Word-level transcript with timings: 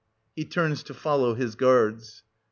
\_He 0.35 0.49
turns 0.49 0.81
to 0.85 0.95
follow 0.95 1.35
his 1.35 1.53
guards. 1.53 2.23